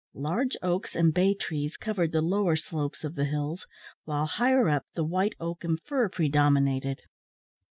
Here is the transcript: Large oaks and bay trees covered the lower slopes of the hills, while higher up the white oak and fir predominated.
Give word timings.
Large 0.15 0.57
oaks 0.63 0.95
and 0.95 1.13
bay 1.13 1.35
trees 1.35 1.77
covered 1.77 2.11
the 2.11 2.23
lower 2.23 2.55
slopes 2.55 3.03
of 3.03 3.13
the 3.13 3.25
hills, 3.25 3.67
while 4.05 4.25
higher 4.25 4.67
up 4.67 4.87
the 4.95 5.03
white 5.05 5.35
oak 5.39 5.63
and 5.63 5.79
fir 5.79 6.09
predominated. 6.09 7.01